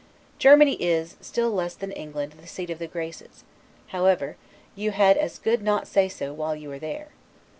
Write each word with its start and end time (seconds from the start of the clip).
Germany 0.39 0.81
is, 0.81 1.15
still 1.21 1.51
less 1.51 1.75
than 1.75 1.91
England, 1.91 2.33
the 2.41 2.47
seat 2.47 2.71
of 2.71 2.79
the 2.79 2.87
Graces; 2.87 3.43
however, 3.89 4.35
you 4.75 4.89
had 4.89 5.15
as 5.15 5.37
good 5.37 5.61
not 5.61 5.85
say 5.87 6.09
so 6.09 6.33
while 6.33 6.55
you 6.55 6.71
are 6.71 6.79
there. 6.79 7.09